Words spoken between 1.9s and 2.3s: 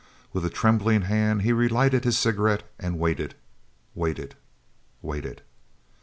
his